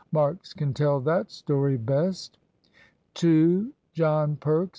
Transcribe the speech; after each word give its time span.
Marks 0.11 0.51
can 0.51 0.73
tell 0.73 0.99
that 1.01 1.29
story 1.29 1.77
best" 1.77 2.39
"Two, 3.13 3.71
John 3.93 4.35
Perks!" 4.35 4.69